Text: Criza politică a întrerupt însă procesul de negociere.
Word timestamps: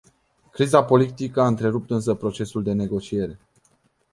Criza 0.51 0.83
politică 0.83 1.41
a 1.41 1.47
întrerupt 1.47 1.89
însă 1.91 2.13
procesul 2.13 2.63
de 2.63 2.71
negociere. 2.71 3.39